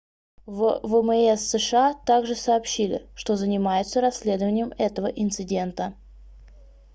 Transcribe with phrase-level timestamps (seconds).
[0.47, 5.93] в вмс сша также сообщили что занимаются расследованием этого инцидента